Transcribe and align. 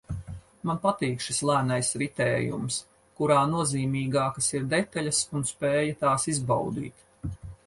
Man 0.69 0.77
patīk 0.85 1.19
šis 1.25 1.41
lēnais 1.49 1.91
ritējums, 2.03 2.79
kurā 3.19 3.37
nozīmīgākas 3.53 4.49
ir 4.57 4.67
detaļas 4.73 5.21
un 5.39 5.47
spēja 5.53 6.01
tās 6.03 6.31
izbaudīt 6.35 7.07